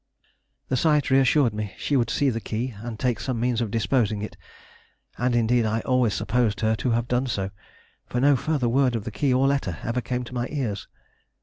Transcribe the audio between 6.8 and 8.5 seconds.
have done so, for no